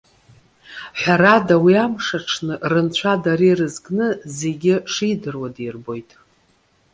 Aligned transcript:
Ҳәарада, 0.99 1.55
уи 1.63 1.75
амш 1.83 2.07
аҽны 2.17 2.55
рынцәа, 2.71 3.13
дара 3.23 3.45
ирызкны 3.49 4.07
зегьы 4.37 4.75
шидыруа 4.91 5.49
дирбоит! 5.55 6.09